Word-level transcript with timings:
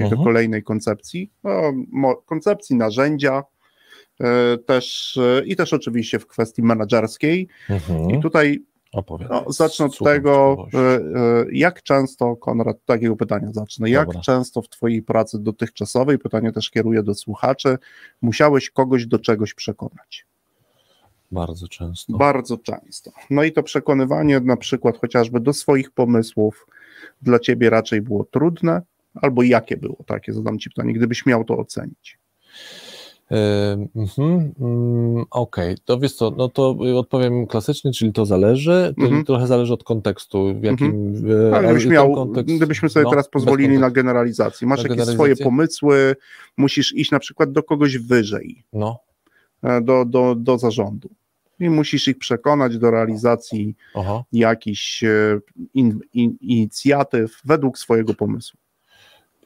czyli 0.00 0.10
do 0.10 0.16
Mhm. 0.16 0.24
kolejnej 0.24 0.62
koncepcji, 0.62 1.30
no, 1.92 2.14
koncepcji 2.26 2.76
narzędzia, 2.76 3.42
e, 4.20 4.58
też 4.58 5.16
e, 5.16 5.46
i 5.46 5.56
też 5.56 5.72
oczywiście 5.72 6.18
w 6.18 6.26
kwestii 6.26 6.62
menedżerskiej. 6.62 7.48
Mhm. 7.70 8.10
I 8.10 8.20
tutaj 8.20 8.64
no, 9.30 9.44
zacznę 9.52 9.86
od 9.86 9.98
tego, 9.98 10.66
e, 10.74 11.00
jak 11.52 11.82
często, 11.82 12.36
Konrad, 12.36 12.76
takiego 12.84 13.16
pytania 13.16 13.52
zacznę, 13.52 13.90
jak 13.90 14.06
Dobra. 14.06 14.20
często 14.20 14.62
w 14.62 14.68
Twojej 14.68 15.02
pracy 15.02 15.38
dotychczasowej, 15.38 16.18
pytanie 16.18 16.52
też 16.52 16.70
kieruję 16.70 17.02
do 17.02 17.14
słuchaczy, 17.14 17.78
musiałeś 18.22 18.70
kogoś 18.70 19.06
do 19.06 19.18
czegoś 19.18 19.54
przekonać? 19.54 20.26
Bardzo 21.32 21.68
często. 21.68 22.16
Bardzo 22.16 22.58
często. 22.58 23.10
No 23.30 23.44
i 23.44 23.52
to 23.52 23.62
przekonywanie 23.62 24.40
na 24.40 24.56
przykład 24.56 24.98
chociażby 24.98 25.40
do 25.40 25.52
swoich 25.52 25.90
pomysłów 25.90 26.66
dla 27.22 27.38
Ciebie 27.38 27.70
raczej 27.70 28.02
było 28.02 28.24
trudne, 28.24 28.82
albo 29.14 29.42
jakie 29.42 29.76
było? 29.76 29.96
Takie 30.06 30.32
zadam 30.32 30.58
Ci 30.58 30.70
pytanie, 30.70 30.92
gdybyś 30.92 31.26
miał 31.26 31.44
to 31.44 31.58
ocenić. 31.58 32.18
Mhm, 33.94 34.52
mm, 34.60 35.24
Okej, 35.30 35.76
to 35.84 35.98
wiesz 35.98 36.12
co, 36.14 36.30
no 36.30 36.48
to 36.48 36.76
odpowiem 36.98 37.46
klasycznie, 37.46 37.92
czyli 37.92 38.12
to 38.12 38.26
zależy, 38.26 38.94
to 38.98 39.04
Mhm. 39.04 39.24
trochę 39.24 39.46
zależy 39.46 39.72
od 39.72 39.84
kontekstu, 39.84 40.54
w 40.60 40.62
jakim... 40.64 41.14
y, 41.30 41.54
Ale 41.56 41.64
gdybyś 41.68 41.86
miał, 41.86 42.12
kontekst- 42.14 42.56
gdybyśmy 42.56 42.88
sobie 42.88 43.04
no, 43.04 43.10
teraz 43.10 43.28
pozwolili 43.28 43.78
na 43.78 43.90
generalizację. 43.90 44.68
Masz 44.68 44.84
Na 44.84 44.88
jakieś 44.94 45.14
swoje 45.14 45.36
pomysły, 45.36 46.16
musisz 46.56 46.94
iść 46.94 47.10
na 47.10 47.18
przykład 47.18 47.52
do 47.52 47.62
kogoś 47.62 47.98
wyżej. 47.98 48.64
No, 48.72 48.98
e, 49.62 49.80
do, 49.80 50.04
do, 50.04 50.34
do 50.34 50.58
zarządu. 50.58 51.10
I 51.60 51.70
musisz 51.70 52.08
ich 52.08 52.18
przekonać 52.18 52.78
do 52.78 52.90
realizacji 52.90 53.74
aha. 53.94 54.24
jakichś 54.32 55.04
e, 55.04 55.40
in, 55.74 56.00
in, 56.12 56.36
inicjatyw 56.40 57.40
według 57.44 57.78
swojego 57.78 58.14
pomysłu. 58.14 58.60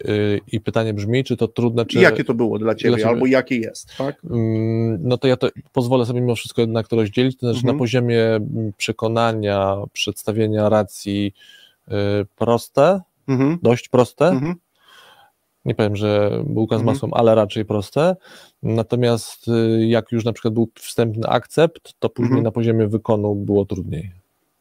Y, 0.08 0.40
I 0.52 0.60
pytanie 0.60 0.94
brzmi, 0.94 1.24
czy 1.24 1.36
to 1.36 1.48
trudne, 1.48 1.86
czy... 1.86 1.98
Jakie 2.00 2.24
to 2.24 2.34
było 2.34 2.58
dla 2.58 2.74
ciebie, 2.74 2.88
dla 2.90 2.98
ciebie? 2.98 3.08
albo 3.10 3.26
jakie 3.26 3.56
jest, 3.56 3.88
tak? 3.98 4.16
Mm, 4.30 4.98
No 5.02 5.18
to 5.18 5.28
ja 5.28 5.36
to 5.36 5.48
pozwolę 5.72 6.06
sobie 6.06 6.20
mimo 6.20 6.34
wszystko 6.34 6.60
jednak 6.60 6.88
to 6.88 6.96
rozdzielić, 6.96 7.36
to 7.38 7.46
znaczy 7.46 7.58
Mhm. 7.58 7.74
na 7.76 7.78
poziomie 7.78 8.24
mm, 8.26 8.72
przekonania, 8.76 9.76
przedstawienia 9.92 10.68
racji 10.68 11.34
y, 11.88 11.92
proste, 12.36 13.00
Mhm. 13.28 13.58
dość 13.62 13.88
proste, 13.88 14.28
Mhm. 14.28 14.54
nie 15.64 15.74
powiem, 15.74 15.96
że 15.96 16.42
bułka 16.46 16.76
z 16.76 16.80
Mhm. 16.80 16.94
masłem, 16.94 17.14
ale 17.14 17.34
raczej 17.34 17.64
proste, 17.64 18.16
natomiast 18.62 19.48
y, 19.48 19.86
jak 19.86 20.12
już 20.12 20.24
na 20.24 20.32
przykład 20.32 20.54
był 20.54 20.68
wstępny 20.74 21.28
akcept, 21.28 21.94
to 21.98 22.08
później 22.08 22.28
Mhm. 22.30 22.44
na 22.44 22.50
poziomie 22.50 22.86
wykonu 22.86 23.34
było 23.34 23.64
trudniej. 23.64 24.10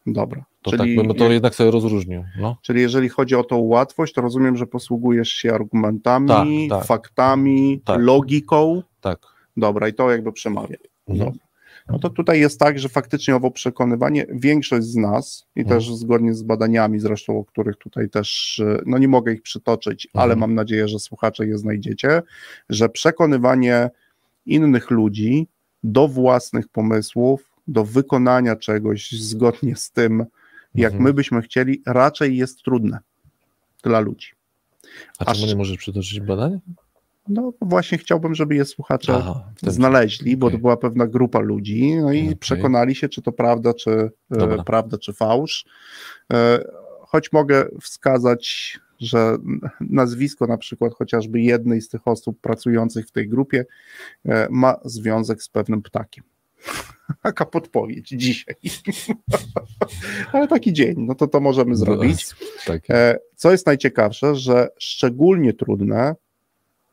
Dobra. 0.05 0.45
To 0.61 0.71
czyli, 0.71 0.95
tak 0.95 1.07
bym 1.07 1.15
to 1.15 1.31
jednak 1.31 1.55
sobie 1.55 1.71
rozróżnił. 1.71 2.23
No. 2.39 2.57
czyli 2.61 2.81
jeżeli 2.81 3.09
chodzi 3.09 3.35
o 3.35 3.43
tą 3.43 3.57
łatwość, 3.57 4.13
to 4.13 4.21
rozumiem, 4.21 4.57
że 4.57 4.67
posługujesz 4.67 5.29
się 5.29 5.53
argumentami, 5.53 6.67
Tak, 6.69 6.79
tak. 6.79 6.87
faktami, 6.87 7.81
Tak. 7.85 7.99
logiką. 8.01 8.83
Tak. 9.01 9.19
Dobra, 9.57 9.87
i 9.87 9.93
to 9.93 10.11
jakby 10.11 10.31
przemawia. 10.33 10.77
Mhm. 11.07 11.31
No 11.89 11.99
to 11.99 12.09
tutaj 12.09 12.39
jest 12.39 12.59
tak, 12.59 12.79
że 12.79 12.89
faktycznie 12.89 13.35
owo 13.35 13.51
przekonywanie, 13.51 14.25
większość 14.31 14.87
z 14.87 14.95
nas, 14.95 15.45
i 15.55 15.59
Mhm. 15.61 15.79
też 15.79 15.95
zgodnie 15.95 16.33
z 16.33 16.43
badaniami 16.43 16.99
zresztą, 16.99 17.38
o 17.39 17.45
których 17.45 17.77
tutaj 17.77 18.09
też, 18.09 18.59
e, 18.65 18.81
no 18.85 18.97
nie 18.97 19.07
mogę 19.07 19.33
ich 19.33 19.41
przytoczyć, 19.41 20.07
ale 20.13 20.23
Mhm. 20.33 20.39
mam 20.39 20.55
nadzieję, 20.55 20.88
że 20.88 20.99
słuchacze 20.99 21.47
je 21.47 21.57
znajdziecie, 21.57 22.21
że 22.69 22.89
przekonywanie 22.89 23.89
innych 24.45 24.91
ludzi 24.91 25.47
do 25.83 26.07
własnych 26.07 26.67
pomysłów, 26.67 27.52
do 27.67 27.83
wykonania 27.86 28.56
czegoś 28.56 29.11
zgodnie 29.11 29.75
z 29.75 29.92
tym, 29.92 30.25
jak 30.75 30.92
Mhm. 30.92 31.03
my 31.03 31.14
byśmy 31.14 31.42
chcieli, 31.42 31.81
raczej 31.86 32.38
jest 32.38 32.64
trudne 32.64 33.00
dla 33.83 34.00
ludzi. 34.00 34.28
A 35.19 35.25
Aż- 35.25 35.38
czemu 35.38 35.47
nie 35.52 35.56
możesz 35.56 35.78
przytoczyć 35.78 36.19
badań? 36.19 36.59
No 37.28 37.53
właśnie 37.61 37.97
chciałbym, 37.97 38.36
żeby 38.36 38.56
je 38.56 38.66
słuchacze 38.66 39.14
Aha, 39.16 39.50
znaleźli, 39.61 40.38
bo 40.38 40.47
Okej. 40.47 40.58
to 40.58 40.61
była 40.61 40.78
pewna 40.78 41.08
grupa 41.08 41.39
ludzi, 41.39 41.95
no 41.95 42.14
i 42.14 42.22
Okej. 42.23 42.36
przekonali 42.36 42.95
się, 42.95 43.09
czy 43.09 43.22
to 43.22 43.31
prawda, 43.31 43.73
czy, 43.73 43.91
e, 43.91 44.09
Dobra. 44.29 44.63
prawda, 44.63 44.97
czy 44.97 45.13
fałsz. 45.13 45.66
E, 46.34 46.63
Choć 47.02 47.31
mogę 47.31 47.66
wskazać, 47.81 48.79
że 49.00 49.38
nazwisko 49.81 50.47
na 50.47 50.57
przykład 50.57 50.94
chociażby 50.94 51.41
jednej 51.41 51.81
z 51.81 51.90
tych 51.90 52.07
osób 52.07 52.40
pracujących 52.41 53.07
w 53.07 53.12
tej 53.12 53.29
grupie 53.29 53.66
e, 54.25 54.47
ma 54.52 54.75
związek 54.85 55.44
z 55.44 55.50
pewnym 55.50 55.81
ptakiem. 55.81 56.23
Taka 57.24 57.46
podpowiedź 57.46 58.09
dzisiaj. 58.09 58.56
Ale 60.34 60.47
taki 60.47 60.74
dzień, 60.74 60.96
no 60.97 61.16
to 61.16 61.28
to 61.28 61.40
możemy 61.40 61.75
zrobić. 61.75 62.25
Tak. 62.66 62.81
E, 62.90 63.18
Co 63.35 63.51
jest 63.51 63.66
najciekawsze, 63.66 64.35
że 64.35 64.68
szczególnie 64.78 65.53
trudne 65.53 66.16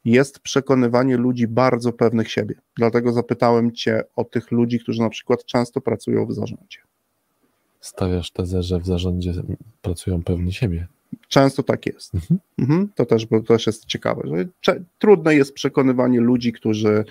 jest 0.05 0.41
przekonywanie 0.41 1.17
ludzi 1.17 1.49
bardzo 1.49 1.93
pewnych 1.93 2.31
siebie. 2.31 2.55
Dlatego 2.77 3.13
zapytałem 3.13 3.73
Cię 3.73 4.03
o 4.17 4.25
tych 4.25 4.51
ludzi, 4.51 4.81
którzy 4.81 5.01
na 5.01 5.11
przykład 5.11 5.45
często 5.45 5.81
pracują 5.81 6.27
w 6.27 6.33
zarządzie. 6.35 6.79
Stawiasz 7.81 8.31
tezę, 8.31 8.63
że 8.63 8.79
w 8.79 8.87
zarządzie 8.87 9.33
pracują 9.83 10.23
pewni 10.23 10.53
siebie. 10.53 10.87
Często 11.31 11.63
tak 11.63 11.87
jest. 11.87 12.15
Mhm. 12.15 12.41
Mhm, 12.59 12.89
to, 12.95 13.07
też, 13.07 13.27
to 13.27 13.41
też 13.41 13.67
jest 13.67 13.87
ciekawe. 13.87 14.23
Że 14.63 14.81
trudne 14.99 15.35
jest 15.35 15.53
przekonywanie 15.53 16.21
ludzi, 16.21 16.53
którzy 16.53 17.05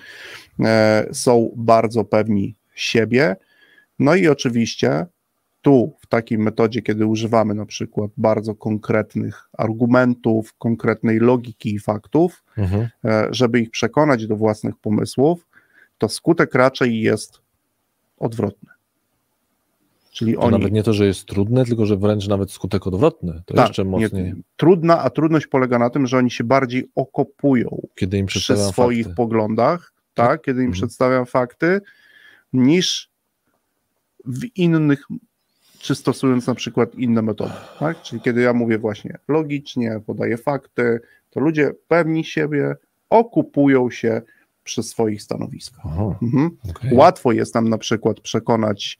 e, 0.60 1.06
są 1.12 1.50
bardzo 1.56 2.04
pewni 2.04 2.54
siebie. 2.74 3.36
No 3.98 4.14
i 4.14 4.28
oczywiście 4.28 5.06
tu, 5.62 5.92
w 6.00 6.06
takiej 6.06 6.38
metodzie, 6.38 6.82
kiedy 6.82 7.06
używamy 7.06 7.54
na 7.54 7.66
przykład 7.66 8.10
bardzo 8.16 8.54
konkretnych 8.54 9.48
argumentów, 9.58 10.54
konkretnej 10.58 11.18
logiki 11.18 11.74
i 11.74 11.78
faktów, 11.78 12.44
Mhm. 12.56 12.88
e, 13.04 13.28
żeby 13.30 13.60
ich 13.60 13.70
przekonać 13.70 14.26
do 14.26 14.36
własnych 14.36 14.76
pomysłów, 14.76 15.46
to 15.98 16.08
skutek 16.08 16.54
raczej 16.54 17.00
jest 17.00 17.40
odwrotny. 18.18 18.70
Czyli 20.10 20.34
To 20.34 20.40
oni 20.40 20.52
nawet 20.52 20.72
nie 20.72 20.82
to, 20.82 20.92
że 20.92 21.06
jest 21.06 21.26
trudne, 21.26 21.64
tylko 21.64 21.86
że 21.86 21.96
wręcz 21.96 22.28
nawet 22.28 22.50
skutek 22.52 22.86
odwrotny. 22.86 23.42
To 23.46 23.54
jeszcze 23.62 23.82
Tak, 23.84 23.92
nie, 23.92 24.00
mocniej, 24.00 24.34
trudna, 24.56 24.98
a 25.02 25.10
trudność 25.10 25.46
polega 25.46 25.78
na 25.78 25.90
tym, 25.90 26.06
że 26.06 26.18
oni 26.18 26.30
się 26.30 26.44
bardziej 26.44 26.90
okopują 26.94 27.80
kiedy 27.94 28.18
im 28.18 28.26
przy 28.26 28.56
swoich 28.56 29.04
fakty. 29.06 29.16
poglądach, 29.16 29.92
tak, 30.14 30.42
kiedy 30.42 30.60
im 30.60 30.66
Mhm. 30.66 30.72
przedstawiam 30.72 31.26
fakty, 31.26 31.80
niż 32.52 33.10
w 34.26 34.44
innych, 34.56 35.04
czy 35.78 35.94
stosując 35.94 36.46
na 36.46 36.54
przykład 36.54 36.94
inne 36.94 37.22
metody, 37.22 37.52
tak? 37.78 38.02
Czyli 38.02 38.20
kiedy 38.22 38.40
ja 38.40 38.52
mówię 38.52 38.78
właśnie 38.78 39.18
logicznie, 39.28 40.00
podaję 40.06 40.36
fakty, 40.36 41.00
to 41.30 41.40
ludzie 41.40 41.72
pewni 41.88 42.24
siebie 42.24 42.74
okupują 43.10 43.90
się 43.90 44.22
przy 44.64 44.82
swoich 44.82 45.22
stanowiskach. 45.22 45.80
Aha, 45.84 46.18
Mhm. 46.22 46.50
okej. 46.70 46.94
Łatwo 46.94 47.32
jest 47.32 47.54
nam 47.54 47.68
na 47.68 47.78
przykład 47.78 48.20
przekonać 48.20 48.98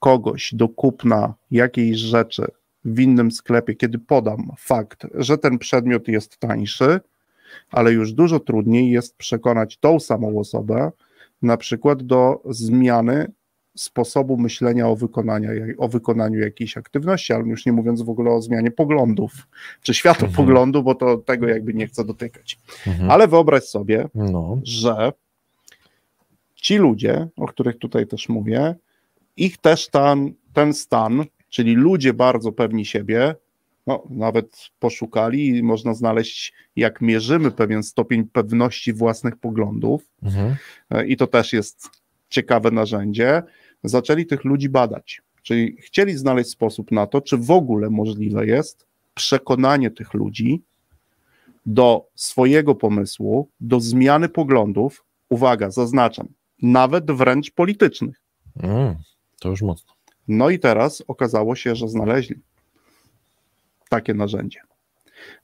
kogoś 0.00 0.54
do 0.54 0.68
kupna 0.68 1.34
jakiejś 1.50 1.98
rzeczy 1.98 2.46
w 2.84 3.00
innym 3.00 3.30
sklepie, 3.30 3.74
kiedy 3.74 3.98
podam 3.98 4.50
fakt, 4.58 5.06
że 5.14 5.38
ten 5.38 5.58
przedmiot 5.58 6.08
jest 6.08 6.38
tańszy, 6.38 7.00
ale 7.70 7.92
już 7.92 8.12
dużo 8.12 8.40
trudniej 8.40 8.90
jest 8.90 9.16
przekonać 9.16 9.78
tą 9.78 10.00
samą 10.00 10.38
osobę 10.38 10.92
na 11.42 11.56
przykład 11.56 12.02
do 12.02 12.42
zmiany 12.44 13.32
sposobu 13.76 14.36
myślenia 14.36 14.88
o, 14.88 14.96
wykonania, 14.96 15.50
o 15.78 15.88
wykonaniu 15.88 16.38
jakiejś 16.38 16.76
aktywności, 16.76 17.32
ale 17.32 17.44
już 17.44 17.66
nie 17.66 17.72
mówiąc 17.72 18.02
w 18.02 18.10
ogóle 18.10 18.30
o 18.30 18.42
zmianie 18.42 18.70
poglądów 18.70 19.32
czy 19.82 19.94
światopoglądu, 19.94 20.82
bo 20.82 20.94
to 20.94 21.16
tego 21.16 21.48
jakby 21.48 21.74
nie 21.74 21.86
chcę 21.86 22.04
dotykać. 22.04 22.58
Mhm. 22.86 23.10
Ale 23.10 23.28
wyobraź 23.28 23.64
sobie, 23.64 24.08
No, 24.14 24.60
że 24.64 25.12
ci 26.54 26.76
ludzie, 26.76 27.28
o 27.36 27.46
których 27.46 27.78
tutaj 27.78 28.06
też 28.06 28.28
mówię, 28.28 28.74
ich 29.40 29.58
też 29.58 29.88
ten, 29.88 30.34
ten 30.52 30.74
stan, 30.74 31.24
czyli 31.48 31.74
ludzie 31.74 32.14
bardzo 32.14 32.52
pewni 32.52 32.84
siebie, 32.84 33.34
no, 33.86 34.02
nawet 34.10 34.70
poszukali 34.78 35.46
i 35.46 35.62
można 35.62 35.94
znaleźć, 35.94 36.52
jak 36.76 37.00
mierzymy 37.00 37.50
pewien 37.50 37.82
stopień 37.82 38.24
pewności 38.24 38.92
własnych 38.92 39.36
poglądów, 39.36 40.02
mhm. 40.22 40.56
i 41.06 41.16
to 41.16 41.26
też 41.26 41.52
jest 41.52 41.88
ciekawe 42.28 42.70
narzędzie, 42.70 43.42
zaczęli 43.84 44.26
tych 44.26 44.44
ludzi 44.44 44.68
badać. 44.68 45.22
Czyli 45.42 45.76
chcieli 45.76 46.16
znaleźć 46.16 46.50
sposób 46.50 46.92
na 46.92 47.06
to, 47.06 47.20
czy 47.20 47.36
w 47.36 47.50
ogóle 47.50 47.90
możliwe 47.90 48.46
jest 48.46 48.86
przekonanie 49.14 49.90
tych 49.90 50.14
ludzi 50.14 50.62
do 51.66 52.06
swojego 52.14 52.74
pomysłu, 52.74 53.48
do 53.60 53.80
zmiany 53.80 54.28
poglądów, 54.28 55.04
uwaga, 55.28 55.70
zaznaczam, 55.70 56.28
nawet 56.62 57.10
wręcz 57.10 57.50
politycznych. 57.50 58.20
Mm, 58.62 58.96
to 59.40 59.48
już 59.48 59.62
mocno. 59.62 59.94
No 60.28 60.50
i 60.50 60.58
teraz 60.58 61.02
okazało 61.08 61.56
się, 61.56 61.76
że 61.76 61.88
znaleźli 61.88 62.36
takie 63.88 64.14
narzędzie. 64.14 64.60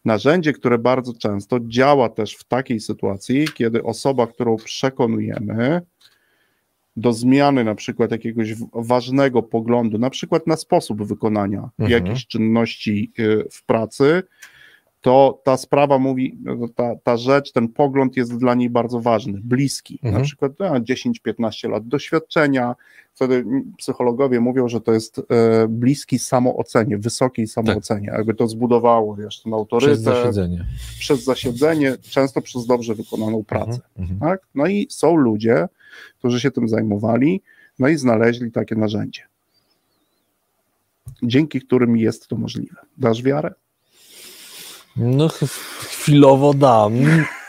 Narzędzie, 0.05 0.53
które 0.53 0.79
bardzo 0.79 1.13
często 1.15 1.59
działa 1.61 2.09
też 2.09 2.35
w 2.35 2.45
takiej 2.45 2.81
sytuacji, 2.81 3.49
kiedy 3.55 3.83
osoba, 3.83 4.27
którą 4.27 4.57
przekonujemy 4.57 5.81
do 6.97 7.13
zmiany 7.13 7.65
na 7.65 7.75
przykład 7.75 8.11
jakiegoś 8.11 8.55
ważnego 8.73 9.43
poglądu, 9.43 9.99
na 9.99 10.11
przykład 10.11 10.47
na 10.47 10.57
sposób 10.57 11.03
wykonania 11.03 11.71
Mhm. 11.79 11.91
jakichś 11.91 12.27
czynności 12.27 13.13
y, 13.19 13.45
w 13.51 13.65
pracy, 13.65 14.23
to 15.07 15.41
ta 15.45 15.57
sprawa 15.57 15.99
mówi, 15.99 16.39
no, 16.43 16.69
ta, 16.69 16.97
ta 16.97 17.17
rzecz, 17.17 17.53
ten 17.53 17.69
pogląd 17.69 18.17
jest 18.17 18.37
dla 18.37 18.55
niej 18.55 18.71
bardzo 18.71 19.01
ważny, 19.01 19.41
bliski. 19.45 19.95
Mhm. 19.95 20.15
Na 20.15 20.21
przykład 20.21 20.53
no, 20.59 20.67
10-15 20.67 21.71
lat 21.71 21.89
doświadczenia. 21.89 22.75
Wtedy 23.15 23.45
psychologowie 23.79 24.41
mówią, 24.41 24.69
że 24.69 24.81
to 24.81 24.93
jest 24.93 25.19
e, 25.19 25.23
bliski 25.69 26.19
samoocenie, 26.19 26.99
wysokiej 26.99 27.47
samoocenie. 27.47 28.07
Tak. 28.07 28.17
Jakby 28.17 28.35
to 28.35 28.49
zbudowało, 28.49 29.17
wiesz, 29.17 29.43
ten 29.43 29.55
autorytet. 29.55 29.95
Przez 29.95 30.05
zasiedzenie. 30.05 30.65
Przez 30.99 31.25
zasiedzenie, 31.25 31.97
często 32.11 32.41
przez 32.41 32.67
dobrze 32.67 32.95
wykonaną 32.95 33.45
pracę. 33.45 33.81
Mhm. 33.99 34.21
Tak? 34.21 34.41
No 34.55 34.67
i 34.67 34.87
są 34.91 35.17
ludzie, 35.17 35.69
którzy 36.19 36.41
się 36.41 36.51
tym 36.51 36.69
zajmowali, 36.69 37.43
no 37.79 37.89
i 37.89 37.97
znaleźli 37.97 38.53
takie 38.53 38.75
narzędzie, 38.75 39.23
dzięki 41.23 41.61
którym 41.61 41.97
jest 41.97 42.29
to 42.29 42.37
możliwe. 42.37 42.77
Dasz 42.99 43.23
wiarę? 43.23 43.55
No 44.97 45.29
chwilowo 45.89 46.55
dam, 46.55 46.93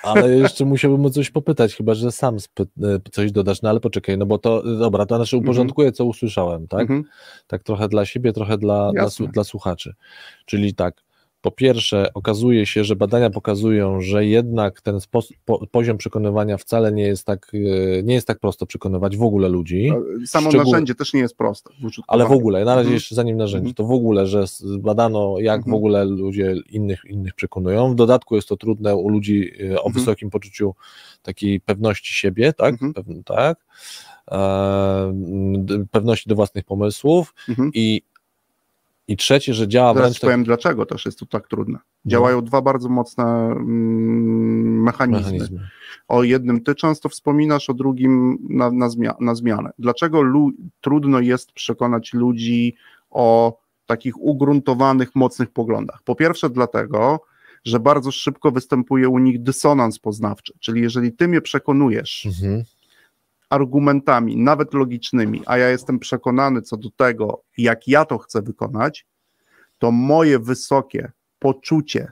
ale 0.03 0.37
jeszcze 0.37 0.65
musiałbym 0.65 1.05
o 1.05 1.09
coś 1.09 1.29
popytać, 1.29 1.75
chyba 1.75 1.93
że 1.93 2.11
sam 2.11 2.37
e, 2.37 2.65
coś 3.11 3.31
dodasz, 3.31 3.61
no 3.61 3.69
ale 3.69 3.79
poczekaj, 3.79 4.17
no 4.17 4.25
bo 4.25 4.37
to, 4.37 4.77
dobra, 4.77 5.05
to 5.05 5.15
znaczy 5.15 5.37
uporządkuję, 5.37 5.91
co 5.91 6.05
usłyszałem, 6.05 6.67
tak? 6.67 6.81
Mhm. 6.81 7.03
Tak 7.47 7.63
trochę 7.63 7.87
dla 7.87 8.05
siebie, 8.05 8.33
trochę 8.33 8.57
dla, 8.57 8.91
dla, 8.91 9.07
dla 9.31 9.43
słuchaczy. 9.43 9.93
Czyli 10.45 10.73
tak, 10.73 11.03
po 11.41 11.51
pierwsze, 11.51 12.13
okazuje 12.13 12.65
się, 12.65 12.83
że 12.83 12.95
badania 12.95 13.29
pokazują, 13.29 14.01
że 14.01 14.25
jednak 14.25 14.81
ten 14.81 14.99
po, 15.45 15.67
poziom 15.71 15.97
przekonywania 15.97 16.57
wcale 16.57 16.91
nie 16.91 17.03
jest 17.03 17.25
tak, 17.25 17.51
e, 17.53 18.03
nie 18.03 18.13
jest 18.13 18.27
tak 18.27 18.39
prosto 18.39 18.65
przekonywać 18.65 19.17
w 19.17 19.23
ogóle 19.23 19.49
ludzi. 19.49 19.91
Samo 20.25 20.49
Szczegół... 20.49 20.71
narzędzie 20.71 20.95
też 20.95 21.13
nie 21.13 21.19
jest 21.19 21.37
proste. 21.37 21.69
Ale 22.07 22.25
w 22.25 22.31
ogóle, 22.31 22.59
na 22.59 22.75
razie 22.75 22.79
mhm. 22.79 22.93
jeszcze 22.93 23.15
zanim 23.15 23.37
narzędzie, 23.37 23.73
to 23.73 23.83
w 23.83 23.91
ogóle, 23.91 24.27
że 24.27 24.45
badano, 24.79 25.35
jak 25.39 25.57
mhm. 25.57 25.71
w 25.71 25.75
ogóle 25.75 26.05
ludzie 26.05 26.55
innych, 26.69 27.01
innych 27.09 27.33
przekonują. 27.33 27.91
W 27.91 27.95
dodatku 27.95 28.35
jest 28.35 28.47
to 28.47 28.57
trudne 28.57 28.95
u 28.95 29.09
ludzi 29.09 29.51
e, 29.59 29.63
o 29.63 29.85
mhm. 29.85 29.93
wysokim 29.93 30.29
poczuciu 30.29 30.75
takiej 31.21 31.59
pewności 31.59 32.13
siebie, 32.13 32.53
tak? 32.53 32.75
Mhm. 32.83 33.23
tak? 33.23 33.65
E, 34.31 35.13
pewności 35.91 36.29
do 36.29 36.35
własnych 36.35 36.65
pomysłów 36.65 37.33
mhm. 37.49 37.71
i 37.73 38.01
i 39.07 39.17
trzecie, 39.17 39.53
że 39.53 39.67
działa 39.67 39.93
Teraz 39.93 40.05
wręcz... 40.09 40.19
Tak- 40.19 40.27
powiem, 40.27 40.39
tak... 40.39 40.45
dlaczego 40.45 40.85
też 40.85 41.05
jest 41.05 41.19
to 41.19 41.25
tak 41.25 41.47
trudne. 41.47 41.79
Działają 42.05 42.35
no. 42.35 42.41
dwa 42.41 42.61
bardzo 42.61 42.89
mocne 42.89 43.23
mm, 43.23 44.83
mechanizmy. 44.83 45.31
mechanizmy. 45.31 45.67
O 46.07 46.23
jednym 46.23 46.63
ty 46.63 46.75
często 46.75 47.09
wspominasz, 47.09 47.69
o 47.69 47.73
drugim 47.73 48.37
na, 48.49 48.71
na, 48.71 48.89
zmia 48.89 49.15
na 49.19 49.35
zmianę. 49.35 49.69
Dlaczego 49.79 50.21
trudno 50.81 51.19
jest 51.19 51.51
przekonać 51.51 52.13
ludzi 52.13 52.75
o 53.09 53.57
takich 53.85 54.21
ugruntowanych, 54.21 55.15
mocnych 55.15 55.51
poglądach? 55.51 56.01
Po 56.03 56.15
pierwsze 56.15 56.49
dlatego, 56.49 57.21
że 57.65 57.79
bardzo 57.79 58.11
szybko 58.11 58.51
występuje 58.51 59.09
u 59.09 59.19
nich 59.19 59.43
dysonans 59.43 59.99
poznawczy, 59.99 60.53
czyli 60.59 60.81
jeżeli 60.81 61.11
ty 61.11 61.27
mnie 61.27 61.41
przekonujesz, 61.41 62.25
mhm 62.25 62.63
argumentami, 63.49 64.37
nawet 64.37 64.73
logicznymi, 64.73 65.41
a 65.45 65.57
ja 65.57 65.69
jestem 65.69 65.99
przekonany 65.99 66.61
co 66.61 66.77
do 66.77 66.89
tego, 66.89 67.43
jak 67.57 67.87
ja 67.87 68.05
to 68.05 68.17
chcę 68.17 68.41
wykonać, 68.41 69.05
to 69.79 69.91
moje 69.91 70.39
wysokie 70.39 71.11
poczucie 71.39 72.11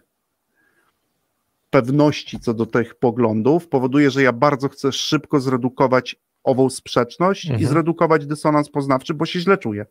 pewności 1.70 2.40
co 2.40 2.54
do 2.54 2.66
tych 2.66 2.96
poglądów 2.96 3.68
powoduje, 3.68 4.12
że 4.12 4.24
ja 4.24 4.34
bardzo 4.34 4.70
chcę 4.70 4.92
szybko 4.92 5.40
zredukować 5.40 6.16
ową 6.44 6.70
sprzeczność 6.70 7.46
mhm. 7.46 7.64
i 7.64 7.66
zredukować 7.66 8.26
dysonans 8.26 8.70
poznawczy, 8.70 9.14
bo 9.14 9.26
się 9.26 9.40
źle 9.40 9.58
czuję. 9.58 9.86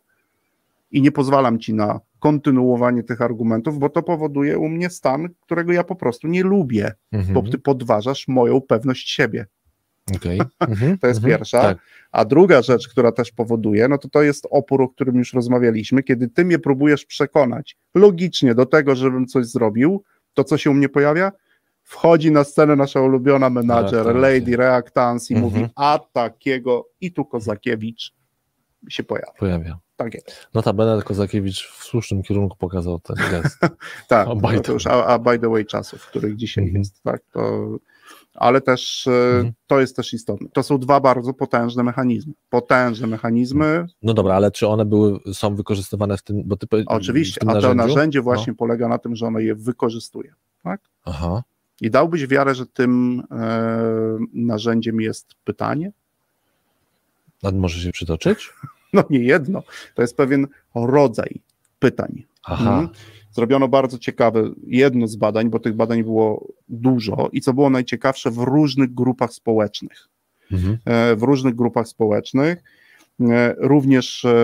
I 0.91 1.01
nie 1.01 1.11
pozwalam 1.11 1.59
ci 1.59 1.73
na 1.73 1.99
kontynuowanie 2.19 3.03
tych 3.03 3.21
argumentów, 3.21 3.79
bo 3.79 3.89
to 3.89 4.03
powoduje 4.03 4.57
u 4.59 4.69
mnie 4.69 4.89
stan, 4.89 5.29
którego 5.41 5.71
ja 5.71 5.83
po 5.83 5.95
prostu 5.95 6.27
nie 6.27 6.43
lubię, 6.43 6.91
mhm. 7.11 7.33
bo 7.33 7.51
ty 7.51 7.57
podważasz 7.57 8.27
moją 8.27 8.61
pewność 8.61 9.09
siebie. 9.09 9.45
Okay. 10.15 10.37
Mhm. 10.59 10.97
to 10.97 11.07
jest 11.07 11.19
mhm. 11.19 11.33
pierwsza. 11.33 11.61
Tak. 11.61 11.77
A 12.11 12.25
druga 12.25 12.61
rzecz, 12.61 12.87
która 12.87 13.11
też 13.11 13.31
powoduje, 13.31 13.87
no 13.87 13.97
to 13.97 14.09
to 14.09 14.23
jest 14.23 14.47
opór, 14.51 14.81
o 14.81 14.89
którym 14.89 15.15
już 15.15 15.33
rozmawialiśmy, 15.33 16.03
kiedy 16.03 16.27
ty 16.27 16.45
mnie 16.45 16.59
próbujesz 16.59 17.05
przekonać 17.05 17.77
logicznie 17.95 18.55
do 18.55 18.65
tego, 18.65 18.95
żebym 18.95 19.27
coś 19.27 19.45
zrobił, 19.45 20.03
to 20.33 20.43
co 20.43 20.57
się 20.57 20.71
u 20.71 20.73
mnie 20.73 20.89
pojawia? 20.89 21.31
Wchodzi 21.83 22.31
na 22.31 22.43
scenę 22.43 22.75
nasza 22.75 23.01
ulubiona 23.01 23.49
menadżer, 23.49 24.15
Lady 24.15 24.57
Reactance 24.57 25.33
i 25.33 25.37
mhm. 25.37 25.53
mówi, 25.53 25.69
a 25.75 25.99
takiego 26.13 26.89
i 27.01 27.11
tu 27.11 27.25
Kozakiewicz 27.25 28.13
się 28.89 29.03
pojawia. 29.03 29.33
Pojawia. 29.39 29.77
Tak 29.95 30.13
jest. 30.13 30.47
Notabene 30.53 31.01
Kozakiewicz 31.01 31.67
w 31.67 31.83
słusznym 31.83 32.23
kierunku 32.23 32.57
pokazał 32.57 32.99
ten 32.99 33.15
gest. 33.15 33.59
tak, 34.07 34.27
a, 34.27 34.35
by, 34.35 34.61
już, 34.67 34.87
a, 34.87 35.05
a 35.05 35.19
by 35.19 35.39
the 35.39 35.49
way 35.49 35.65
czasów, 35.65 36.01
w 36.01 36.07
których 36.07 36.35
dzisiaj 36.35 36.63
mhm. 36.63 36.81
jest, 36.81 37.03
tak, 37.03 37.21
to 37.31 37.69
ale 38.35 38.61
też 38.61 39.07
e, 39.07 39.11
mhm. 39.11 39.53
to 39.67 39.79
jest 39.79 39.95
też 39.95 40.13
istotne. 40.13 40.47
To 40.53 40.63
są 40.63 40.77
dwa 40.77 40.99
bardzo 40.99 41.33
potężne 41.33 41.83
mechanizmy. 41.83 42.33
Potężne 42.49 43.07
mechanizmy. 43.07 43.85
No 44.03 44.13
dobra, 44.13 44.35
ale 44.35 44.51
czy 44.51 44.67
one 44.67 44.85
były, 44.85 45.19
są 45.33 45.55
wykorzystywane 45.55 46.17
w 46.17 46.23
tym, 46.23 46.43
bo 46.45 46.57
ty 46.57 46.67
Oczywiście, 46.85 47.41
a 47.47 47.61
to 47.61 47.75
narzędzie 47.75 48.21
właśnie 48.21 48.53
no. 48.53 48.57
polega 48.57 48.87
na 48.87 48.97
tym, 48.97 49.15
że 49.15 49.25
ono 49.25 49.39
je 49.39 49.55
wykorzystuje. 49.55 50.33
Tak? 50.63 50.81
Aha. 51.05 51.43
I 51.81 51.91
dałbyś 51.91 52.27
wiarę, 52.27 52.55
że 52.55 52.65
tym 52.65 53.23
e, 53.31 54.17
narzędziem 54.33 55.01
jest 55.01 55.35
pytanie? 55.43 55.91
A 57.43 57.51
może 57.51 57.79
się 57.79 57.91
przytoczyć? 57.91 58.49
No 58.93 59.03
nie 59.09 59.19
jedno. 59.19 59.63
To 59.95 60.01
jest 60.01 60.17
pewien 60.17 60.47
rodzaj 60.75 61.41
pytań. 61.79 62.23
Aha. 62.43 62.79
Mhm 62.79 62.89
zrobiono 63.35 63.67
bardzo 63.67 63.97
ciekawe, 63.97 64.51
jedno 64.67 65.07
z 65.07 65.15
badań, 65.15 65.49
bo 65.49 65.59
tych 65.59 65.75
badań 65.75 66.03
było 66.03 66.47
dużo 66.69 67.29
i 67.31 67.41
co 67.41 67.53
było 67.53 67.69
najciekawsze, 67.69 68.31
w 68.31 68.37
różnych 68.37 68.93
grupach 68.93 69.33
społecznych. 69.33 70.07
Mhm. 70.51 70.77
E, 70.85 71.15
w 71.15 71.23
różnych 71.23 71.55
grupach 71.55 71.87
społecznych, 71.87 72.63
e, 73.21 73.55
również 73.57 74.25
e, 74.25 74.35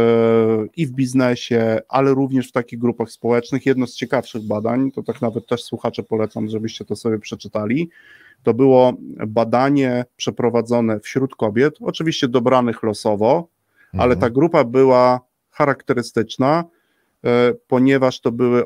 i 0.78 0.88
w 0.88 0.92
biznesie, 0.92 1.80
ale 1.90 2.14
również 2.14 2.50
w 2.50 2.52
takich 2.52 2.80
grupach 2.80 3.12
społecznych. 3.12 3.66
Jedno 3.66 3.88
z 3.88 3.96
ciekawszych 3.96 4.48
badań, 4.48 4.92
to 4.92 5.04
tak 5.04 5.22
nawet 5.22 5.48
też 5.48 5.64
słuchacze 5.64 6.04
polecam, 6.04 6.50
żebyście 6.50 6.86
to 6.86 6.96
sobie 6.96 7.20
przeczytali, 7.20 7.90
to 8.44 8.54
było 8.54 8.94
badanie 9.28 10.06
przeprowadzone 10.16 11.00
wśród 11.00 11.36
kobiet, 11.36 11.76
oczywiście 11.82 12.28
dobranych 12.28 12.84
losowo, 12.84 13.48
mhm. 13.86 14.02
ale 14.02 14.18
ta 14.18 14.30
grupa 14.30 14.64
była 14.64 15.22
charakterystyczna, 15.52 16.64
ponieważ 17.68 18.22
to 18.22 18.32
były 18.32 18.64
e, 18.64 18.66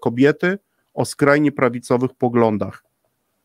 kobiety 0.00 0.58
o 0.94 1.04
skrajnie 1.04 1.52
prawicowych 1.52 2.14
poglądach. 2.14 2.84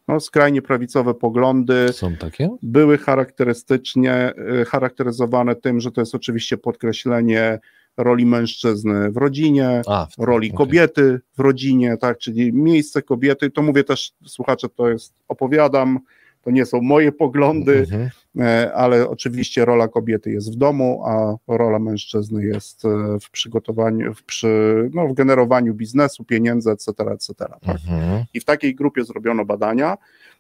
No, 0.07 0.19
skrajnie 0.19 0.61
prawicowe 0.61 1.13
poglądy 1.13 1.93
Są 1.93 2.15
takie? 2.15 2.49
były 2.61 2.97
charakterystycznie 2.97 4.13
e, 4.13 4.65
charakteryzowane 4.65 5.55
tym, 5.55 5.79
że 5.79 5.91
to 5.91 6.01
jest 6.01 6.15
oczywiście 6.15 6.57
podkreślenie 6.57 7.59
roli 7.97 8.25
mężczyzny 8.25 9.11
w 9.11 9.17
rodzinie, 9.17 9.81
A, 9.87 10.07
w 10.19 10.23
roli 10.23 10.47
okay. 10.47 10.57
kobiety 10.57 11.19
w 11.37 11.39
rodzinie, 11.39 11.97
tak, 11.97 12.17
czyli 12.17 12.53
miejsce 12.53 13.01
kobiety, 13.01 13.51
to 13.51 13.61
mówię 13.61 13.83
też, 13.83 14.13
słuchacze, 14.25 14.69
to 14.69 14.89
jest, 14.89 15.13
opowiadam, 15.27 15.99
to 16.45 16.51
nie 16.51 16.65
są 16.65 16.81
moje 16.81 17.11
poglądy, 17.11 17.79
mhm. 17.79 18.09
E, 18.39 18.73
ale 18.73 19.09
oczywiście 19.09 19.65
rola 19.65 19.87
kobiety 19.87 20.31
jest 20.31 20.53
w 20.53 20.55
domu, 20.55 21.03
a 21.05 21.35
rola 21.47 21.79
mężczyzny 21.79 22.45
jest 22.45 22.85
e, 22.85 23.19
w 23.19 23.29
przygotowaniu, 23.29 24.13
w, 24.13 24.23
przy, 24.23 24.49
no, 24.93 25.07
w 25.07 25.13
generowaniu 25.13 25.73
biznesu, 25.73 26.23
pieniędzy, 26.23 26.71
etc., 26.71 26.91
etc. 27.11 27.33
Tak? 27.37 27.61
Mhm. 27.65 28.25
I 28.33 28.39
w 28.39 28.45
takiej 28.45 28.75
grupie 28.75 29.03
zrobiono 29.03 29.45
badania, 29.45 29.97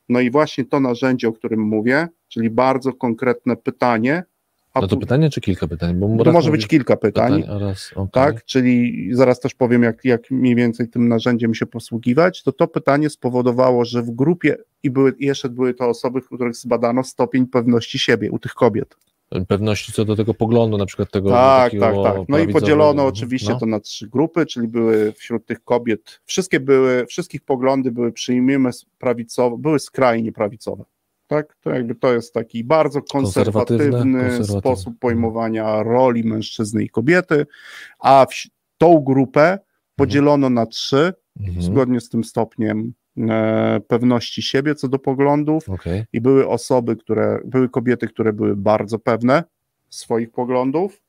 no 0.09 0.19
i 0.19 0.31
właśnie 0.31 0.65
to 0.65 0.79
narzędzie, 0.79 1.27
o 1.27 1.33
którym 1.33 1.59
mówię, 1.59 2.07
czyli 2.27 2.49
bardzo 2.49 2.93
konkretne 2.93 3.55
pytanie, 3.55 4.23
no 4.81 4.87
to 4.87 4.97
pytanie 4.97 5.29
czy 5.29 5.41
kilka 5.41 5.67
pytań? 5.67 5.95
Bo 5.95 6.23
to 6.23 6.31
może 6.31 6.51
być 6.51 6.67
kilka 6.67 6.97
pytań. 6.97 7.41
pytań 7.41 7.55
oraz, 7.55 7.91
okay. 7.95 8.09
Tak, 8.11 8.45
czyli 8.45 9.07
zaraz 9.11 9.39
też 9.39 9.55
powiem, 9.55 9.83
jak, 9.83 10.05
jak 10.05 10.31
mniej 10.31 10.55
więcej 10.55 10.87
tym 10.87 11.07
narzędziem 11.07 11.55
się 11.55 11.65
posługiwać. 11.65 12.43
To 12.43 12.51
to 12.51 12.67
pytanie 12.67 13.09
spowodowało, 13.09 13.85
że 13.85 14.01
w 14.01 14.11
grupie 14.11 14.57
i 14.83 14.89
były, 14.89 15.13
jeszcze 15.19 15.49
były 15.49 15.73
to 15.73 15.89
osoby, 15.89 16.21
których 16.21 16.55
zbadano 16.55 17.03
stopień 17.03 17.47
pewności 17.47 17.99
siebie 17.99 18.31
u 18.31 18.39
tych 18.39 18.53
kobiet. 18.53 18.95
Pewności 19.47 19.91
co 19.91 20.05
do 20.05 20.15
tego 20.15 20.33
poglądu, 20.33 20.77
na 20.77 20.85
przykład 20.85 21.11
tego. 21.11 21.29
Tak, 21.29 21.71
tak, 21.79 21.95
tak. 22.03 22.17
No 22.29 22.39
i 22.39 22.47
podzielono 22.47 23.05
oczywiście 23.05 23.49
no. 23.53 23.59
to 23.59 23.65
na 23.65 23.79
trzy 23.79 24.07
grupy, 24.07 24.45
czyli 24.45 24.67
były 24.67 25.13
wśród 25.13 25.45
tych 25.45 25.63
kobiet, 25.63 26.21
wszystkie 26.25 26.59
były, 26.59 27.05
wszystkich 27.05 27.41
poglądy 27.41 27.91
były, 27.91 28.11
przyjmijmy, 28.11 28.69
prawicowe, 28.99 29.57
były 29.57 29.79
skrajnie 29.79 30.31
prawicowe. 30.31 30.83
Tak? 31.27 31.55
To 31.61 31.69
jakby 31.69 31.95
to 31.95 32.13
jest 32.13 32.33
taki 32.33 32.63
bardzo 32.63 33.01
konserwatywny, 33.01 33.91
konserwatywny. 33.91 34.59
sposób 34.59 34.99
pojmowania 34.99 35.83
roli 35.83 36.23
mężczyzny 36.23 36.83
i 36.83 36.89
kobiety, 36.89 37.45
a 37.99 38.25
w, 38.29 38.33
tą 38.77 38.99
grupę 38.99 39.59
podzielono 39.95 40.49
na 40.49 40.65
trzy, 40.65 41.13
mhm. 41.39 41.61
zgodnie 41.61 42.01
z 42.01 42.09
tym 42.09 42.23
stopniem 42.23 42.93
e, 43.17 43.81
pewności 43.87 44.41
siebie 44.41 44.75
co 44.75 44.87
do 44.87 44.99
poglądów 44.99 45.69
okay. 45.69 46.05
i 46.13 46.21
były 46.21 46.47
osoby, 46.47 46.95
które, 46.95 47.39
były 47.45 47.69
kobiety, 47.69 48.07
które 48.07 48.33
były 48.33 48.55
bardzo 48.55 48.99
pewne 48.99 49.43
swoich 49.89 50.31
poglądów, 50.31 51.01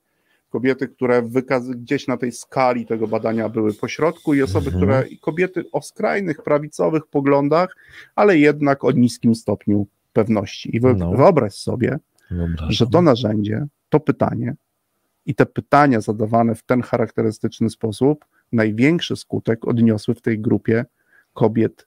kobiety, 0.50 0.88
które 0.88 1.22
wykaz- 1.22 1.74
gdzieś 1.74 2.06
na 2.06 2.16
tej 2.16 2.32
skali 2.32 2.86
tego 2.86 3.06
badania 3.06 3.48
były 3.48 3.74
pośrodku 3.74 4.34
i 4.34 4.42
osoby, 4.42 4.66
mhm. 4.66 4.82
które 4.82 5.08
i 5.08 5.18
kobiety 5.18 5.64
o 5.72 5.82
skrajnych 5.82 6.42
prawicowych 6.42 7.06
poglądach, 7.06 7.76
ale 8.14 8.38
jednak 8.38 8.84
o 8.84 8.90
niskim 8.90 9.34
stopniu 9.34 9.86
pewności. 10.16 10.76
I 10.76 10.80
no. 10.80 11.10
wyobraź 11.10 11.54
sobie, 11.54 11.98
Wyobrażam. 12.30 12.72
że 12.72 12.86
to 12.86 13.02
narzędzie, 13.02 13.66
to 13.88 14.00
pytanie 14.00 14.54
i 15.26 15.34
te 15.34 15.46
pytania 15.46 16.00
zadawane 16.00 16.54
w 16.54 16.62
ten 16.62 16.82
charakterystyczny 16.82 17.70
sposób 17.70 18.24
największy 18.52 19.16
skutek 19.16 19.68
odniosły 19.68 20.14
w 20.14 20.22
tej 20.22 20.38
grupie 20.38 20.84
kobiet 21.34 21.86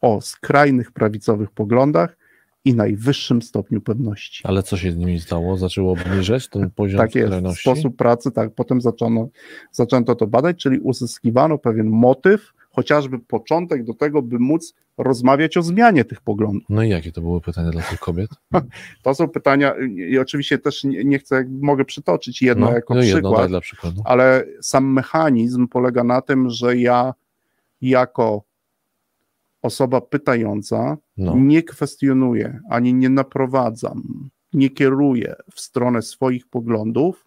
o 0.00 0.20
skrajnych 0.20 0.92
prawicowych 0.92 1.50
poglądach 1.50 2.16
i 2.64 2.74
najwyższym 2.74 3.42
stopniu 3.42 3.80
pewności. 3.80 4.44
Ale 4.46 4.62
co 4.62 4.76
się 4.76 4.92
z 4.92 4.96
nimi 4.96 5.20
stało? 5.20 5.56
Zaczęło 5.56 5.92
obniżać 5.92 6.48
ten 6.48 6.70
poziom 6.70 6.98
tak 6.98 7.14
jest, 7.14 7.32
sposób 7.60 7.96
pracy, 7.96 8.30
tak, 8.30 8.54
potem 8.54 8.80
zaczęto, 8.80 9.28
zaczęto 9.72 10.14
to 10.14 10.26
badać, 10.26 10.56
czyli 10.56 10.78
uzyskiwano 10.78 11.58
pewien 11.58 11.86
motyw, 11.86 12.52
chociażby 12.70 13.18
początek 13.18 13.84
do 13.84 13.94
tego, 13.94 14.22
by 14.22 14.38
móc 14.38 14.74
rozmawiać 14.98 15.56
o 15.56 15.62
zmianie 15.62 16.04
tych 16.04 16.20
poglądów. 16.20 16.68
No 16.68 16.82
i 16.82 16.88
jakie 16.88 17.12
to 17.12 17.20
były 17.20 17.40
pytania 17.40 17.70
dla 17.70 17.82
tych 17.82 18.00
kobiet? 18.00 18.30
To 19.02 19.14
są 19.14 19.28
pytania, 19.28 19.74
i 20.10 20.18
oczywiście 20.18 20.58
też 20.58 20.84
nie, 20.84 21.04
nie 21.04 21.18
chcę, 21.18 21.44
mogę 21.60 21.84
przytoczyć 21.84 22.42
jedno 22.42 22.66
no, 22.66 22.72
jako 22.72 22.94
no 22.94 23.00
przykład, 23.00 23.48
jedno 23.84 24.02
ale 24.04 24.44
sam 24.60 24.92
mechanizm 24.92 25.68
polega 25.68 26.04
na 26.04 26.22
tym, 26.22 26.50
że 26.50 26.76
ja 26.76 27.14
jako 27.80 28.42
osoba 29.62 30.00
pytająca 30.00 30.96
no. 31.16 31.34
nie 31.36 31.62
kwestionuje 31.62 32.60
ani 32.70 32.94
nie 32.94 33.08
naprowadzam, 33.08 34.30
nie 34.52 34.70
kieruję 34.70 35.34
w 35.54 35.60
stronę 35.60 36.02
swoich 36.02 36.46
poglądów, 36.46 37.26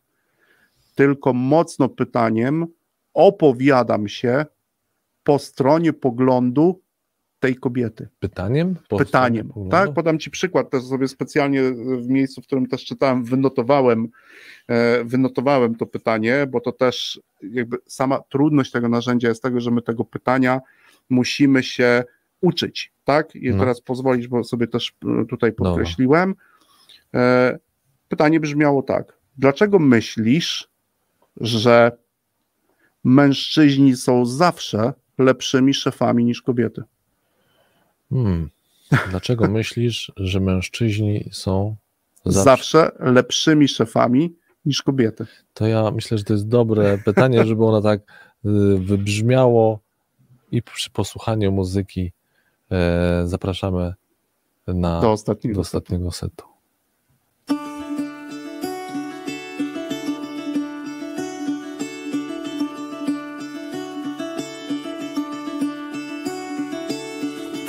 tylko 0.95 1.33
mocno 1.33 1.89
pytaniem 1.89 2.67
opowiadam 3.13 4.07
się 4.07 4.45
po 5.23 5.39
stronie 5.39 5.93
poglądu 5.93 6.81
tej 7.41 7.55
kobiety. 7.55 8.07
Pytaniem? 8.19 8.75
Pytaniem. 8.97 9.53
Tak, 9.71 9.93
podam 9.93 10.19
Ci 10.19 10.31
przykład, 10.31 10.69
też 10.69 10.83
sobie 10.83 11.07
specjalnie 11.07 11.63
w 11.97 12.07
miejscu, 12.07 12.41
w 12.41 12.45
którym 12.45 12.67
też 12.67 12.85
czytałem, 12.85 13.23
wynotowałem, 13.23 14.07
e, 14.67 15.03
wynotowałem 15.03 15.75
to 15.75 15.85
pytanie, 15.85 16.47
bo 16.49 16.59
to 16.59 16.71
też 16.71 17.21
jakby 17.43 17.77
sama 17.85 18.19
trudność 18.29 18.71
tego 18.71 18.89
narzędzia 18.89 19.29
jest 19.29 19.43
tego, 19.43 19.61
że 19.61 19.71
my 19.71 19.81
tego 19.81 20.05
pytania 20.05 20.61
musimy 21.09 21.63
się 21.63 22.03
uczyć, 22.41 22.93
tak? 23.03 23.35
I 23.35 23.49
no. 23.49 23.59
teraz 23.59 23.81
pozwolisz, 23.81 24.27
bo 24.27 24.43
sobie 24.43 24.67
też 24.67 24.93
e, 25.21 25.25
tutaj 25.25 25.53
no. 25.59 25.65
podkreśliłem. 25.65 26.35
No. 27.13 27.19
Pytanie 28.07 28.39
brzmiało 28.39 28.83
tak. 28.83 29.17
Dlaczego 29.37 29.79
myślisz, 29.79 30.69
że 31.37 31.91
mężczyźni 33.03 33.95
są 33.95 34.25
zawsze 34.25 34.93
lepszymi 35.17 35.73
szefami 35.73 36.25
niż 36.25 36.41
kobiety? 36.41 36.83
Hmm. 38.11 38.49
Dlaczego 39.09 39.47
myślisz, 39.59 40.11
że 40.17 40.39
mężczyźni 40.39 41.29
są 41.31 41.75
zawsze... 42.25 42.43
zawsze 42.43 42.91
lepszymi 42.99 43.67
szefami 43.67 44.35
niż 44.65 44.81
kobiety? 44.81 45.25
To 45.53 45.67
ja 45.67 45.91
myślę, 45.91 46.17
że 46.17 46.23
to 46.23 46.33
jest 46.33 46.47
dobre 46.47 46.97
pytanie, 46.97 47.45
żeby 47.47 47.65
ono 47.65 47.81
tak 47.81 48.01
y, 48.01 48.77
wybrzmiało 48.77 49.79
i 50.51 50.61
przy 50.61 50.89
posłuchaniu 50.89 51.51
muzyki 51.51 52.11
e, 52.71 53.23
zapraszamy 53.25 53.93
na, 54.67 55.01
do 55.01 55.11
ostatniego, 55.11 55.55
do 55.55 55.61
ostatniego 55.61 56.11
setu. 56.11 56.45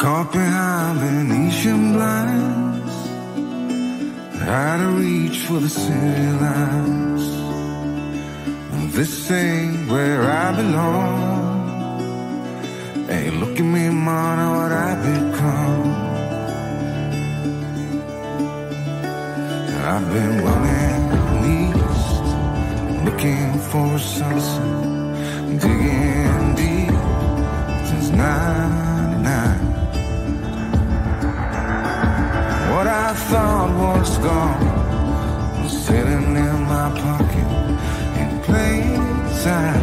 Caught 0.03 0.33
behind 0.33 0.99
Venetian 0.99 1.93
blinds. 1.93 2.95
Had 4.43 4.79
to 4.79 4.89
reach 4.99 5.39
for 5.47 5.61
the 5.61 5.69
city 5.69 6.29
lights 6.43 7.29
This 8.97 9.31
ain't 9.31 9.89
where 9.89 10.23
I 10.25 10.57
belong. 10.57 11.69
Hey, 13.07 13.31
look 13.31 13.55
at 13.61 13.69
me, 13.75 13.91
man, 13.91 14.39
what 14.57 14.73
I've 14.73 15.03
become? 15.07 15.91
I've 19.93 20.07
been 20.15 20.35
running 20.47 21.03
east 21.61 22.25
Looking 23.07 23.53
for 23.71 23.87
a 23.95 24.01
sunset 24.01 24.83
Digging 25.63 26.55
deep 26.57 26.97
since 27.87 28.09
99 28.11 29.02
almost 34.03 34.23
gone. 34.23 35.69
Sitting 35.69 36.37
in 36.37 36.63
my 36.63 36.91
pocket 37.01 37.51
and 38.19 38.43
playing 38.43 39.29
sad 39.29 39.81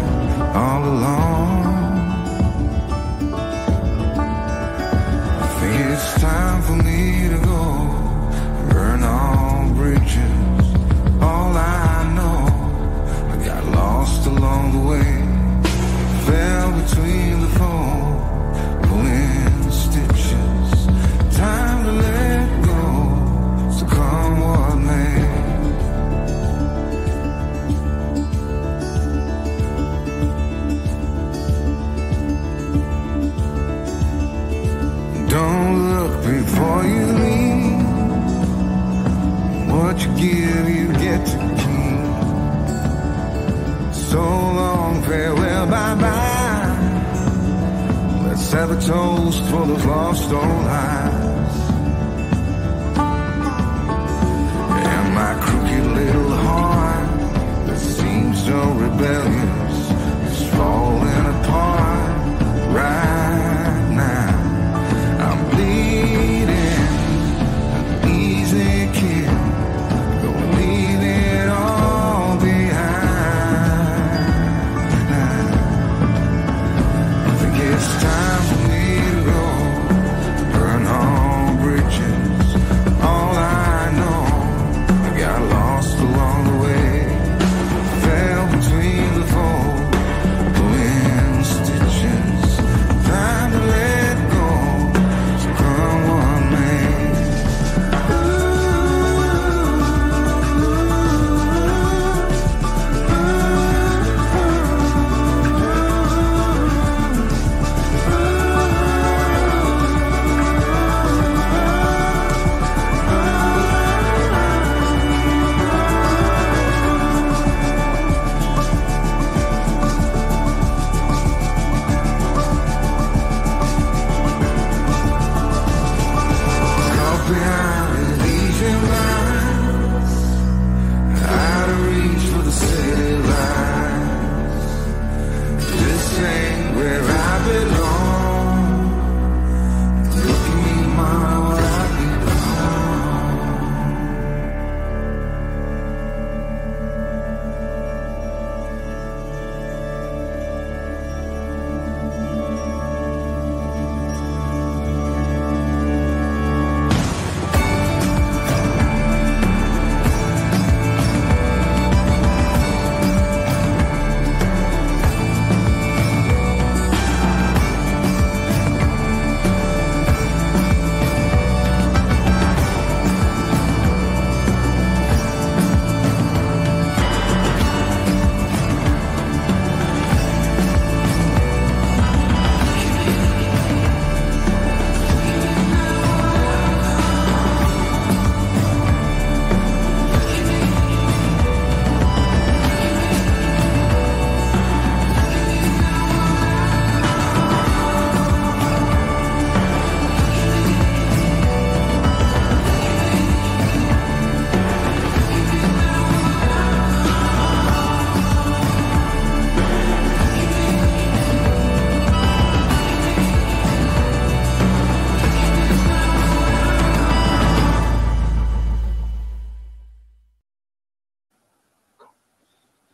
all 0.55 0.83
alone. 0.83 1.58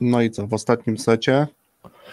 No 0.06 0.22
i 0.22 0.32
co, 0.32 0.48
w 0.48 0.54
ostatnim 0.54 0.98
secie? 0.98 1.48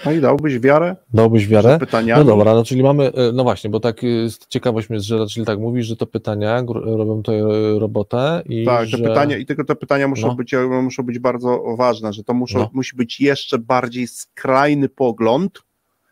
No 0.04 0.12
i 0.12 0.20
dałbyś 0.20 0.58
wiarę? 0.58 0.96
Dałbyś 1.14 1.46
wiarę? 1.48 1.78
Pytania. 1.78 2.16
No 2.18 2.24
dobra, 2.24 2.54
no 2.54 2.64
czyli 2.64 2.82
mamy, 2.82 3.12
e, 3.12 3.32
no 3.32 3.42
właśnie, 3.42 3.70
bo 3.70 3.80
tak 3.80 4.02
jest 4.02 4.46
ciekawość 4.46 4.90
mnie, 4.90 5.00
że 5.00 5.26
czyli 5.26 5.46
tak 5.46 5.58
mówisz, 5.58 5.86
że 5.86 5.96
to 5.96 6.06
pytania 6.06 6.62
robią 6.68 7.16
tutaj 7.16 7.40
e, 7.40 7.78
robotę 7.78 8.42
i 8.48 8.64
Tak, 8.64 8.80
te 8.80 8.86
że... 8.86 8.98
pytania, 8.98 9.36
i 9.36 9.46
tylko 9.46 9.64
te 9.64 9.76
pytania 9.76 10.08
muszą, 10.08 10.26
No. 10.26 10.34
być, 10.34 10.54
muszą 10.82 11.02
być 11.02 11.18
bardzo 11.18 11.62
ważne, 11.76 12.12
że 12.12 12.24
to 12.24 12.34
muszą, 12.34 12.58
No. 12.58 12.70
musi 12.72 12.96
być 12.96 13.20
jeszcze 13.20 13.58
bardziej 13.58 14.06
skrajny 14.06 14.88
pogląd, 14.88 15.62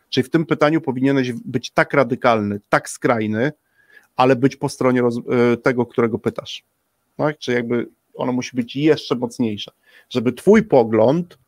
czyli 0.08 0.24
w 0.24 0.30
tym 0.30 0.46
pytaniu 0.46 0.80
powinieneś 0.80 1.32
być 1.32 1.70
tak 1.70 1.94
radykalny, 1.94 2.60
tak 2.68 2.88
skrajny, 2.90 3.52
ale 4.16 4.36
być 4.36 4.56
po 4.56 4.68
stronie 4.68 5.00
roz, 5.00 5.16
tego, 5.62 5.86
którego 5.86 6.18
pytasz. 6.18 6.62
Tak? 7.16 7.38
Czy 7.38 7.52
jakby 7.52 7.88
ono 8.14 8.32
musi 8.32 8.56
być 8.56 8.76
jeszcze 8.76 9.14
mocniejsze, 9.14 9.70
żeby 10.10 10.32
twój 10.32 10.62
pogląd 10.62 11.38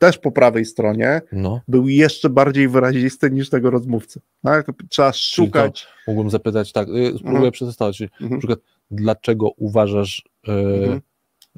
też 0.00 0.18
po 0.18 0.32
prawej 0.32 0.64
stronie 0.64 1.20
No, 1.32 1.60
był 1.68 1.88
jeszcze 1.88 2.30
bardziej 2.30 2.68
wyrazisty 2.68 3.30
niż 3.30 3.50
tego 3.50 3.70
rozmówcy. 3.70 4.20
Tak? 4.42 4.66
To 4.66 4.72
trzeba 4.88 5.12
szukać. 5.12 5.86
mógłbym 6.06 6.30
zapytać 6.30 6.72
tak, 6.72 6.88
y, 6.88 7.08
spróbuję 7.08 7.36
Mhm. 7.36 7.52
przetestować, 7.52 7.96
czyli 7.96 8.10
na 8.20 8.24
Mhm. 8.26 8.38
przykład 8.40 8.58
dlaczego 8.90 9.50
uważasz, 9.56 10.22
e, 10.48 10.52
Mhm. 10.52 11.00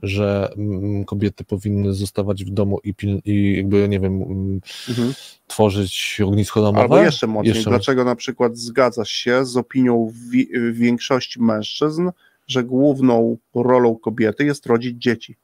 że 0.02 0.52
mm, 0.56 1.04
kobiety 1.04 1.44
powinny 1.44 1.92
zostawać 1.94 2.44
w 2.44 2.50
domu 2.50 2.78
i, 2.84 2.94
i 3.24 3.56
jakby, 3.56 3.88
nie 3.88 4.00
wiem, 4.00 4.22
mm, 4.22 4.60
Mhm. 4.88 5.14
tworzyć 5.46 6.18
ognisko 6.26 6.60
domowe? 6.62 6.82
Albo 6.82 6.98
jeszcze 6.98 7.26
mocniej, 7.26 7.54
Jeszcze 7.54 7.70
dlaczego 7.70 8.04
na 8.04 8.16
przykład 8.16 8.56
zgadzasz 8.56 9.10
się 9.10 9.44
z 9.46 9.56
opinią 9.56 10.12
wi- 10.30 10.48
większości 10.72 11.42
mężczyzn, 11.42 12.10
że 12.46 12.64
główną 12.64 13.36
rolą 13.54 13.96
kobiety 13.96 14.44
jest 14.44 14.66
rodzić 14.66 15.02
dzieci? 15.02 15.36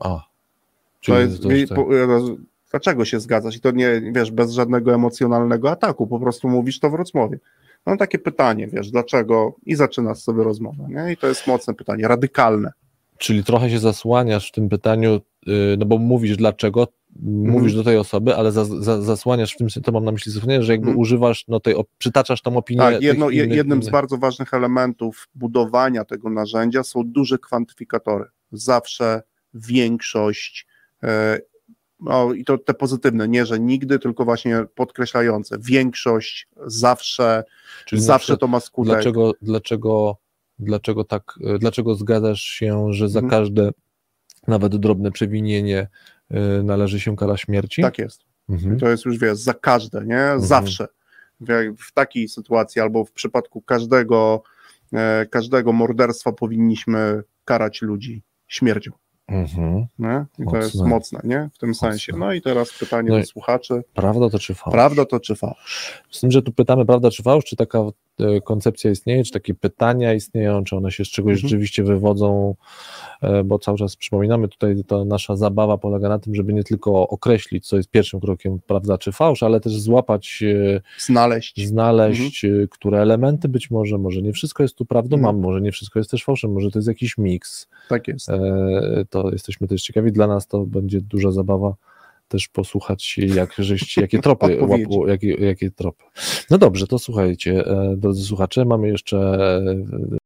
A, 0.00 0.08
To 0.08 0.22
czyli 1.02 1.18
jest, 1.18 1.42
to 1.42 1.48
tak. 1.48 1.76
po- 1.76 2.06
roz- 2.06 2.30
dlaczego 2.70 3.04
się 3.04 3.20
zgadzasz? 3.20 3.56
I 3.56 3.60
to 3.60 3.70
nie, 3.70 4.02
wiesz, 4.14 4.30
bez 4.30 4.52
żadnego 4.52 4.94
emocjonalnego 4.94 5.70
ataku, 5.70 6.06
po 6.06 6.20
prostu 6.20 6.48
mówisz 6.48 6.80
to 6.80 6.90
w 6.90 6.94
rozmowie. 6.94 7.38
No 7.86 7.96
takie 7.96 8.18
pytanie, 8.18 8.66
wiesz, 8.68 8.90
dlaczego? 8.90 9.54
I 9.66 9.74
zaczynasz 9.74 10.18
sobie 10.18 10.44
rozmowę, 10.44 10.86
nie? 10.88 11.12
I 11.12 11.16
to 11.16 11.26
jest 11.28 11.46
mocne 11.46 11.74
pytanie, 11.74 12.08
radykalne. 12.08 12.72
Czyli 13.18 13.44
trochę 13.44 13.70
się 13.70 13.78
zasłaniasz 13.78 14.48
w 14.48 14.52
tym 14.52 14.68
pytaniu, 14.68 15.20
y, 15.48 15.76
no 15.78 15.86
bo 15.86 15.98
mówisz 15.98 16.36
dlaczego, 16.36 16.88
mówisz 17.26 17.74
do 17.74 17.84
tej 17.84 17.96
osoby, 17.96 18.36
ale 18.36 18.52
za, 18.52 18.64
za, 18.64 19.02
zasłaniasz 19.02 19.54
w 19.54 19.56
tym, 19.56 19.68
to 19.84 19.92
mam 19.92 20.04
na 20.04 20.12
myśli 20.12 20.32
zasłaniasz, 20.32 20.64
że 20.64 20.72
jakby 20.72 20.86
Mhm. 20.88 20.98
używasz, 21.00 21.44
no 21.48 21.60
tej, 21.60 21.74
przytaczasz 21.98 22.42
tą 22.42 22.56
opinię. 22.56 22.78
Tak, 22.80 23.02
jedno, 23.02 23.30
je- 23.30 23.44
innych- 23.44 23.56
jednym 23.56 23.82
z 23.82 23.86
innych- 23.86 23.92
bardzo 23.92 24.18
ważnych 24.18 24.54
elementów 24.54 25.28
budowania 25.34 26.04
tego 26.04 26.30
narzędzia 26.30 26.82
są 26.82 27.02
duże 27.04 27.38
kwantyfikatory. 27.38 28.24
Zawsze 28.52 29.22
większość, 29.54 30.66
no 32.00 32.32
i 32.32 32.44
to 32.44 32.58
te 32.58 32.74
pozytywne, 32.74 33.28
nie 33.28 33.46
że 33.46 33.60
nigdy, 33.60 33.98
tylko 33.98 34.24
właśnie 34.24 34.64
podkreślające. 34.74 35.56
Większość, 35.60 36.48
zawsze, 36.66 37.44
Czyli 37.86 38.02
zawsze 38.02 38.36
to 38.36 38.46
ma 38.46 38.60
skutek. 38.60 38.94
Dlaczego, 38.94 39.32
dlaczego, 39.42 40.16
dlaczego 40.58 41.04
tak, 41.04 41.38
dlaczego 41.58 41.94
zgadzasz 41.94 42.42
się, 42.42 42.92
że 42.92 43.08
za 43.08 43.20
Mhm. 43.20 43.30
każde 43.30 43.70
nawet 44.46 44.76
drobne 44.76 45.10
przewinienie 45.10 45.88
y, 46.30 46.62
należy 46.62 47.00
się 47.00 47.16
kara 47.16 47.36
śmierci? 47.36 47.82
Tak 47.82 47.98
jest. 47.98 48.24
Mhm. 48.48 48.78
To 48.78 48.88
jest 48.88 49.04
już, 49.04 49.18
wiesz, 49.18 49.38
za 49.38 49.54
każde, 49.54 50.04
nie? 50.06 50.32
Zawsze. 50.36 50.86
W, 51.40 51.74
w 51.78 51.92
takiej 51.92 52.28
sytuacji 52.28 52.80
albo 52.80 53.04
w 53.04 53.12
przypadku 53.12 53.62
każdego, 53.62 54.42
e, 54.92 55.26
każdego 55.26 55.72
morderstwa 55.72 56.32
powinniśmy 56.32 57.22
karać 57.44 57.82
ludzi 57.82 58.22
śmiercią. 58.48 58.92
Mhm. 59.28 59.86
I 60.38 60.44
to 60.50 60.56
jest 60.56 60.74
Mocne. 60.74 60.88
mocne, 60.90 61.20
nie? 61.24 61.50
W 61.54 61.58
tym 61.58 61.74
sensie. 61.74 62.12
No 62.16 62.32
i 62.32 62.42
teraz 62.42 62.72
pytanie 62.78 63.10
No 63.10 63.18
do 63.18 63.24
słuchaczy. 63.24 63.82
Prawda 63.94 64.30
to 64.30 64.38
czy 64.38 64.54
fałsz? 64.54 64.72
Prawda 64.72 65.04
to 65.04 65.20
czy 65.20 65.36
fałsz? 65.36 66.02
Z 66.10 66.20
tym, 66.20 66.30
że 66.30 66.42
tu 66.42 66.52
pytamy, 66.52 66.86
prawda 66.86 67.10
czy 67.10 67.22
fałsz, 67.22 67.44
czy 67.44 67.56
taka 67.56 67.78
koncepcja 68.44 68.90
istnieje, 68.90 69.24
czy 69.24 69.32
takie 69.32 69.54
pytania 69.54 70.14
istnieją, 70.14 70.64
czy 70.64 70.76
one 70.76 70.90
się 70.92 71.04
z 71.04 71.08
czegoś 71.08 71.32
Mhm. 71.32 71.48
rzeczywiście 71.48 71.82
wywodzą, 71.84 72.54
e, 73.22 73.44
bo 73.44 73.58
cały 73.58 73.78
czas 73.78 73.96
przypominamy, 73.96 74.48
tutaj 74.48 74.76
ta 74.86 75.04
nasza 75.04 75.36
zabawa 75.36 75.78
polega 75.78 76.08
na 76.08 76.18
tym, 76.18 76.34
żeby 76.34 76.52
nie 76.52 76.64
tylko 76.64 77.08
określić, 77.08 77.66
co 77.68 77.76
jest 77.76 77.90
pierwszym 77.90 78.20
krokiem, 78.20 78.58
prawda 78.66 78.98
czy 78.98 79.12
fałsz, 79.12 79.42
ale 79.42 79.60
też 79.60 79.72
złapać, 79.80 80.42
e, 80.76 80.80
Znaleźć. 80.98 81.66
znaleźć, 81.66 82.44
e, 82.44 82.48
które 82.70 83.00
elementy 83.02 83.48
być 83.48 83.70
może, 83.70 83.98
może 83.98 84.22
nie 84.22 84.32
wszystko 84.32 84.62
jest 84.62 84.74
tu 84.76 84.84
prawdą, 84.84 85.16
Mhm. 85.16 85.40
może 85.40 85.60
nie 85.60 85.72
wszystko 85.72 85.98
jest 86.00 86.10
też 86.10 86.24
fałszem, 86.24 86.52
może 86.52 86.70
to 86.70 86.78
jest 86.78 86.88
jakiś 86.88 87.18
miks, 87.18 87.68
Tak 87.88 88.08
jest. 88.08 88.28
E, 88.28 89.04
to 89.10 89.30
jesteśmy 89.32 89.68
też 89.68 89.82
ciekawi, 89.82 90.12
dla 90.12 90.26
nas 90.26 90.46
to 90.46 90.66
będzie 90.66 91.00
duża 91.00 91.30
zabawa 91.30 91.74
też 92.32 92.48
posłuchać, 92.48 93.18
jak 93.18 93.54
żeście, 93.58 94.00
jakie 94.00 94.18
tropy 94.18 94.58
łapło, 94.68 95.08
jakie, 95.08 95.34
jakie 95.34 95.70
tropy. 95.70 96.04
No 96.50 96.58
dobrze, 96.58 96.86
to 96.86 96.98
słuchajcie, 96.98 97.66
e, 97.66 97.94
drodzy 97.96 98.24
słuchacze, 98.24 98.64
mamy 98.64 98.88
jeszcze 98.88 99.18
e, 99.18 100.18